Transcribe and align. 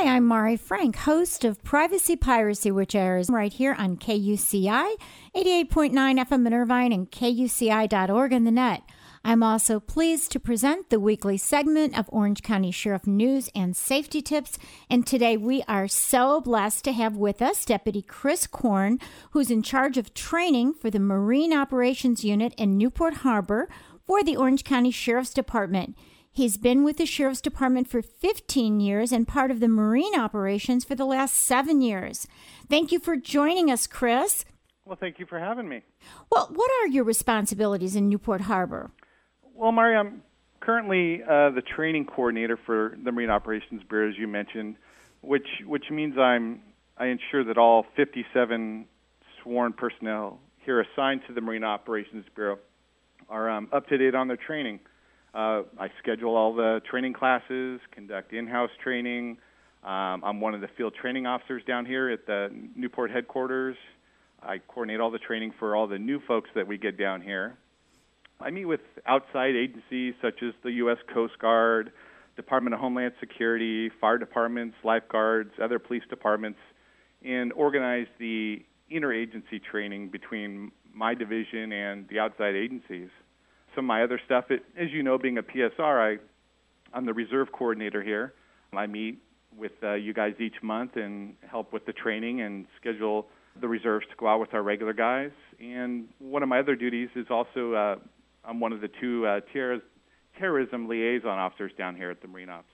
Hi, 0.00 0.14
I'm 0.14 0.26
Mari 0.26 0.56
Frank, 0.56 0.94
host 0.94 1.44
of 1.44 1.64
Privacy 1.64 2.14
Piracy, 2.14 2.70
which 2.70 2.94
airs 2.94 3.28
right 3.28 3.52
here 3.52 3.74
on 3.76 3.96
KUCI, 3.96 4.94
88.9 5.34 5.92
FM 5.92 6.46
in 6.46 6.54
Irvine, 6.54 6.92
and 6.92 7.10
KUCI.org 7.10 8.32
on 8.32 8.44
the 8.44 8.52
net. 8.52 8.82
I'm 9.24 9.42
also 9.42 9.80
pleased 9.80 10.30
to 10.30 10.38
present 10.38 10.90
the 10.90 11.00
weekly 11.00 11.36
segment 11.36 11.98
of 11.98 12.08
Orange 12.12 12.44
County 12.44 12.70
Sheriff 12.70 13.08
News 13.08 13.50
and 13.56 13.76
Safety 13.76 14.22
Tips. 14.22 14.56
And 14.88 15.04
today 15.04 15.36
we 15.36 15.64
are 15.66 15.88
so 15.88 16.40
blessed 16.40 16.84
to 16.84 16.92
have 16.92 17.16
with 17.16 17.42
us 17.42 17.64
Deputy 17.64 18.00
Chris 18.00 18.46
Corn, 18.46 19.00
who's 19.32 19.50
in 19.50 19.64
charge 19.64 19.98
of 19.98 20.14
training 20.14 20.74
for 20.74 20.90
the 20.90 21.00
Marine 21.00 21.52
Operations 21.52 22.24
Unit 22.24 22.54
in 22.56 22.78
Newport 22.78 23.14
Harbor 23.14 23.68
for 24.06 24.22
the 24.22 24.36
Orange 24.36 24.62
County 24.62 24.92
Sheriff's 24.92 25.34
Department. 25.34 25.96
He's 26.38 26.56
been 26.56 26.84
with 26.84 26.98
the 26.98 27.04
Sheriff's 27.04 27.40
Department 27.40 27.88
for 27.88 28.00
15 28.00 28.78
years 28.78 29.10
and 29.10 29.26
part 29.26 29.50
of 29.50 29.58
the 29.58 29.66
Marine 29.66 30.14
operations 30.14 30.84
for 30.84 30.94
the 30.94 31.04
last 31.04 31.34
seven 31.34 31.80
years. 31.82 32.28
Thank 32.70 32.92
you 32.92 33.00
for 33.00 33.16
joining 33.16 33.72
us, 33.72 33.88
Chris. 33.88 34.44
Well, 34.84 34.96
thank 35.00 35.18
you 35.18 35.26
for 35.26 35.40
having 35.40 35.68
me. 35.68 35.82
Well, 36.30 36.48
what 36.54 36.70
are 36.80 36.86
your 36.86 37.02
responsibilities 37.02 37.96
in 37.96 38.08
Newport 38.08 38.42
Harbor? 38.42 38.92
Well, 39.52 39.72
Mari, 39.72 39.96
I'm 39.96 40.22
currently 40.60 41.24
uh, 41.24 41.50
the 41.50 41.62
training 41.74 42.04
coordinator 42.04 42.56
for 42.64 42.96
the 43.02 43.10
Marine 43.10 43.30
Operations 43.30 43.82
Bureau, 43.88 44.08
as 44.08 44.16
you 44.16 44.28
mentioned, 44.28 44.76
which 45.22 45.48
which 45.66 45.90
means 45.90 46.16
I'm 46.16 46.60
I 46.98 47.06
ensure 47.06 47.42
that 47.46 47.58
all 47.58 47.84
57 47.96 48.86
sworn 49.42 49.72
personnel 49.72 50.38
here 50.64 50.80
assigned 50.82 51.22
to 51.26 51.34
the 51.34 51.40
Marine 51.40 51.64
Operations 51.64 52.26
Bureau 52.36 52.60
are 53.28 53.50
um, 53.50 53.66
up 53.72 53.88
to 53.88 53.98
date 53.98 54.14
on 54.14 54.28
their 54.28 54.36
training. 54.36 54.78
Uh, 55.38 55.62
I 55.78 55.86
schedule 56.02 56.34
all 56.34 56.52
the 56.52 56.80
training 56.90 57.12
classes, 57.12 57.80
conduct 57.92 58.32
in-house 58.32 58.72
training. 58.82 59.38
Um, 59.84 60.24
I'm 60.24 60.40
one 60.40 60.52
of 60.52 60.60
the 60.60 60.66
field 60.76 60.94
training 61.00 61.26
officers 61.26 61.62
down 61.64 61.86
here 61.86 62.10
at 62.10 62.26
the 62.26 62.48
Newport 62.74 63.12
headquarters. 63.12 63.76
I 64.42 64.58
coordinate 64.58 64.98
all 64.98 65.12
the 65.12 65.20
training 65.20 65.52
for 65.56 65.76
all 65.76 65.86
the 65.86 65.98
new 65.98 66.20
folks 66.26 66.50
that 66.56 66.66
we 66.66 66.76
get 66.76 66.98
down 66.98 67.22
here. 67.22 67.56
I 68.40 68.50
meet 68.50 68.64
with 68.64 68.80
outside 69.06 69.54
agencies 69.54 70.14
such 70.20 70.42
as 70.42 70.54
the 70.64 70.72
U.S. 70.72 70.98
Coast 71.14 71.38
Guard, 71.38 71.92
Department 72.34 72.74
of 72.74 72.80
Homeland 72.80 73.12
Security, 73.20 73.92
fire 74.00 74.18
departments, 74.18 74.74
lifeguards, 74.82 75.52
other 75.62 75.78
police 75.78 76.02
departments, 76.10 76.58
and 77.24 77.52
organize 77.52 78.08
the 78.18 78.64
interagency 78.92 79.62
training 79.70 80.08
between 80.08 80.72
my 80.92 81.14
division 81.14 81.70
and 81.70 82.08
the 82.08 82.18
outside 82.18 82.56
agencies. 82.56 83.10
Some 83.78 83.84
of 83.84 83.88
my 83.90 84.02
other 84.02 84.20
stuff, 84.26 84.46
it, 84.50 84.64
as 84.76 84.90
you 84.90 85.04
know, 85.04 85.18
being 85.18 85.38
a 85.38 85.42
PSR, 85.44 86.18
I, 86.18 86.18
I'm 86.92 87.06
the 87.06 87.14
reserve 87.14 87.52
coordinator 87.52 88.02
here. 88.02 88.34
I 88.72 88.88
meet 88.88 89.22
with 89.56 89.70
uh, 89.84 89.94
you 89.94 90.12
guys 90.12 90.34
each 90.40 90.60
month 90.64 90.96
and 90.96 91.36
help 91.48 91.72
with 91.72 91.86
the 91.86 91.92
training 91.92 92.40
and 92.40 92.66
schedule 92.80 93.28
the 93.60 93.68
reserves 93.68 94.04
to 94.10 94.16
go 94.16 94.26
out 94.26 94.40
with 94.40 94.52
our 94.52 94.64
regular 94.64 94.92
guys. 94.92 95.30
And 95.60 96.08
one 96.18 96.42
of 96.42 96.48
my 96.48 96.58
other 96.58 96.74
duties 96.74 97.08
is 97.14 97.26
also 97.30 97.74
uh, 97.74 97.96
I'm 98.44 98.58
one 98.58 98.72
of 98.72 98.80
the 98.80 98.90
two 99.00 99.24
uh, 99.26 99.42
ter- 99.52 99.80
terrorism 100.40 100.88
liaison 100.88 101.38
officers 101.38 101.70
down 101.78 101.94
here 101.94 102.10
at 102.10 102.20
the 102.20 102.26
Marine 102.26 102.48
Ops. 102.48 102.66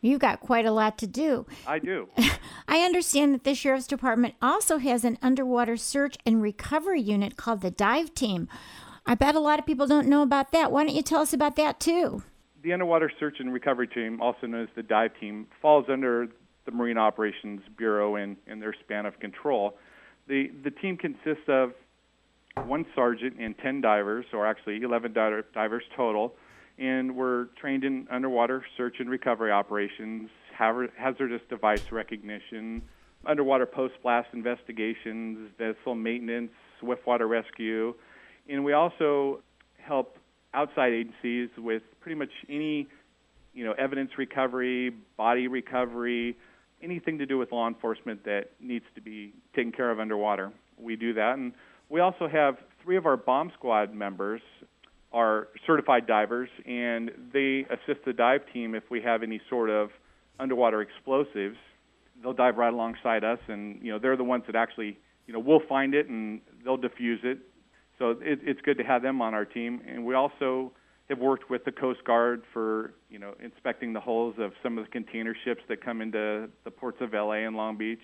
You've 0.00 0.20
got 0.20 0.40
quite 0.40 0.64
a 0.64 0.72
lot 0.72 0.96
to 0.98 1.06
do. 1.06 1.44
I 1.66 1.80
do. 1.80 2.08
I 2.66 2.78
understand 2.78 3.34
that 3.34 3.44
the 3.44 3.54
Sheriff's 3.54 3.86
Department 3.86 4.36
also 4.40 4.78
has 4.78 5.04
an 5.04 5.18
underwater 5.20 5.76
search 5.76 6.16
and 6.24 6.40
recovery 6.40 7.02
unit 7.02 7.36
called 7.36 7.60
the 7.60 7.70
Dive 7.70 8.14
Team. 8.14 8.48
I 9.08 9.14
bet 9.14 9.36
a 9.36 9.40
lot 9.40 9.60
of 9.60 9.66
people 9.66 9.86
don't 9.86 10.08
know 10.08 10.22
about 10.22 10.50
that. 10.50 10.72
Why 10.72 10.84
don't 10.84 10.94
you 10.94 11.02
tell 11.02 11.20
us 11.20 11.32
about 11.32 11.54
that 11.56 11.78
too? 11.78 12.24
The 12.62 12.72
Underwater 12.72 13.10
Search 13.20 13.36
and 13.38 13.52
Recovery 13.52 13.86
Team, 13.86 14.20
also 14.20 14.48
known 14.48 14.64
as 14.64 14.68
the 14.74 14.82
Dive 14.82 15.12
Team, 15.20 15.46
falls 15.62 15.86
under 15.88 16.26
the 16.64 16.72
Marine 16.72 16.98
Operations 16.98 17.60
Bureau 17.76 18.16
and, 18.16 18.36
and 18.48 18.60
their 18.60 18.74
span 18.84 19.06
of 19.06 19.20
control. 19.20 19.76
The, 20.26 20.50
the 20.64 20.72
team 20.72 20.96
consists 20.96 21.44
of 21.46 21.72
one 22.64 22.84
sergeant 22.96 23.36
and 23.38 23.56
10 23.58 23.80
divers, 23.80 24.26
or 24.32 24.44
actually 24.44 24.82
11 24.82 25.12
divers 25.12 25.84
total, 25.96 26.34
and 26.76 27.14
we're 27.14 27.44
trained 27.60 27.84
in 27.84 28.08
underwater 28.10 28.64
search 28.76 28.96
and 28.98 29.08
recovery 29.08 29.52
operations, 29.52 30.28
hazardous 30.52 31.42
device 31.48 31.92
recognition, 31.92 32.82
underwater 33.24 33.66
post 33.66 33.94
blast 34.02 34.28
investigations, 34.32 35.50
vessel 35.58 35.94
maintenance, 35.94 36.50
swift 36.80 37.06
water 37.06 37.28
rescue, 37.28 37.94
and 38.48 38.64
we 38.64 38.72
also 38.72 39.40
help 39.78 40.16
outside 40.54 40.92
agencies 40.92 41.50
with 41.58 41.82
pretty 42.00 42.16
much 42.16 42.30
any 42.48 42.86
you 43.54 43.64
know 43.64 43.72
evidence 43.72 44.10
recovery, 44.18 44.92
body 45.16 45.48
recovery, 45.48 46.36
anything 46.82 47.18
to 47.18 47.26
do 47.26 47.38
with 47.38 47.52
law 47.52 47.68
enforcement 47.68 48.24
that 48.24 48.50
needs 48.60 48.84
to 48.94 49.00
be 49.00 49.32
taken 49.54 49.72
care 49.72 49.90
of 49.90 50.00
underwater. 50.00 50.52
We 50.78 50.96
do 50.96 51.14
that 51.14 51.34
and 51.38 51.52
we 51.88 52.00
also 52.00 52.28
have 52.28 52.56
three 52.82 52.96
of 52.96 53.06
our 53.06 53.16
bomb 53.16 53.52
squad 53.54 53.94
members 53.94 54.40
are 55.12 55.48
certified 55.66 56.06
divers, 56.06 56.48
and 56.66 57.10
they 57.32 57.64
assist 57.70 58.04
the 58.04 58.12
dive 58.12 58.40
team 58.52 58.74
if 58.74 58.82
we 58.90 59.00
have 59.00 59.22
any 59.22 59.40
sort 59.48 59.70
of 59.70 59.90
underwater 60.38 60.82
explosives. 60.82 61.56
They'll 62.22 62.32
dive 62.32 62.56
right 62.56 62.72
alongside 62.72 63.24
us, 63.24 63.38
and 63.48 63.80
you 63.82 63.92
know 63.92 63.98
they're 63.98 64.16
the 64.16 64.24
ones 64.24 64.44
that 64.46 64.56
actually 64.56 64.98
you 65.26 65.32
know 65.32 65.38
we'll 65.38 65.66
find 65.68 65.94
it 65.94 66.08
and 66.08 66.40
they'll 66.64 66.78
defuse 66.78 67.24
it. 67.24 67.38
So 67.98 68.10
it, 68.10 68.40
it's 68.42 68.60
good 68.62 68.78
to 68.78 68.84
have 68.84 69.02
them 69.02 69.22
on 69.22 69.34
our 69.34 69.44
team, 69.44 69.80
and 69.86 70.04
we 70.04 70.14
also 70.14 70.72
have 71.08 71.18
worked 71.18 71.48
with 71.48 71.64
the 71.64 71.72
Coast 71.72 72.04
Guard 72.04 72.42
for 72.52 72.94
you 73.08 73.18
know 73.18 73.34
inspecting 73.42 73.92
the 73.92 74.00
hulls 74.00 74.34
of 74.38 74.52
some 74.62 74.78
of 74.78 74.84
the 74.84 74.90
container 74.90 75.34
ships 75.44 75.62
that 75.68 75.84
come 75.84 76.00
into 76.00 76.48
the 76.64 76.70
ports 76.70 76.98
of 77.00 77.12
LA 77.12 77.46
and 77.46 77.56
Long 77.56 77.76
Beach 77.76 78.00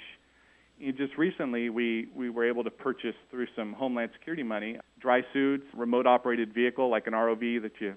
And 0.83 0.97
just 0.97 1.17
recently, 1.19 1.69
we, 1.69 2.09
we 2.15 2.31
were 2.31 2.49
able 2.49 2.65
to 2.65 2.71
purchase 2.71 3.17
through 3.31 3.47
some 3.57 3.73
Homeland 3.73 4.11
Security 4.15 4.43
money 4.43 4.79
dry 5.01 5.23
suits, 5.33 5.65
remote 5.77 6.07
operated 6.07 6.55
vehicle 6.55 6.89
like 6.89 7.07
an 7.07 7.13
ROV 7.13 7.63
that 7.63 7.73
you 7.81 7.95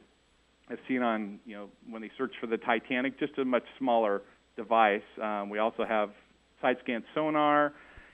have 0.69 0.79
seen 0.87 1.03
on, 1.03 1.39
you 1.45 1.55
know, 1.55 1.69
when 1.89 2.01
they 2.01 2.09
search 2.17 2.33
for 2.41 2.47
the 2.47 2.57
Titanic, 2.57 3.19
just 3.19 3.37
a 3.37 3.45
much 3.45 3.63
smaller 3.77 4.23
device. 4.57 5.03
Um, 5.21 5.49
we 5.49 5.59
also 5.59 5.85
have 5.85 6.09
side 6.61 6.77
scan 6.83 7.03
sonar 7.13 7.73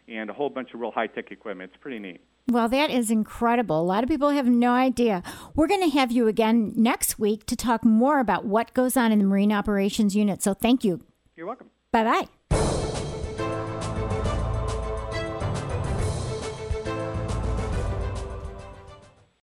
and 0.10 0.30
a 0.30 0.34
whole 0.34 0.50
bunch 0.50 0.74
of 0.74 0.82
real 0.82 0.92
high 0.92 1.08
tech 1.08 1.32
equipment. 1.32 1.72
It's 1.74 1.82
pretty 1.82 2.00
neat. 2.00 2.20
Well, 2.50 2.68
that 2.70 2.90
is 2.90 3.12
incredible. 3.12 3.80
A 3.80 3.84
lot 3.84 4.04
of 4.04 4.10
people 4.10 4.30
have 4.30 4.48
no 4.48 4.72
idea. 4.72 5.24
We're 5.56 5.68
going 5.68 5.84
to 5.84 5.98
have 5.98 6.12
you 6.12 6.28
again 6.28 6.74
next 6.76 7.20
week 7.20 7.46
to 7.46 7.56
talk 7.56 7.86
more 7.86 8.20
about 8.20 8.46
what 8.46 8.74
goes 8.74 8.98
on 8.98 9.12
in 9.12 9.20
the 9.20 9.26
Marine 9.26 9.54
Operations 9.54 10.16
Unit. 10.16 10.44
So 10.44 10.54
thank 10.54 10.84
you. 10.84 11.02
You're 11.36 11.48
welcome. 11.48 11.70
Bye 11.92 12.04
bye. 12.04 12.41